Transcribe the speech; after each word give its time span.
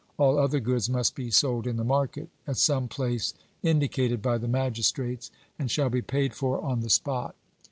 All 0.17 0.39
other 0.39 0.59
goods 0.59 0.89
must 0.89 1.13
be 1.13 1.29
sold 1.29 1.67
in 1.67 1.77
the 1.77 1.83
market, 1.83 2.29
at 2.47 2.57
some 2.57 2.87
place 2.87 3.35
indicated 3.61 4.19
by 4.19 4.39
the 4.39 4.47
magistrates, 4.47 5.29
and 5.59 5.69
shall 5.69 5.91
be 5.91 6.01
paid 6.01 6.33
for 6.33 6.59
on 6.59 6.79
the 6.79 6.89
spot. 6.89 7.35